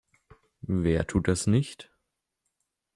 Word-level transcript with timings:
Wer 0.61 1.05
tut 1.05 1.27
das 1.27 1.45
nicht? 1.45 1.91